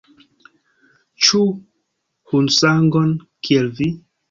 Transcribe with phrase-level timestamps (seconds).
[1.25, 1.41] Ĉu
[2.33, 3.15] hundsangon,
[3.47, 3.91] kiel vi?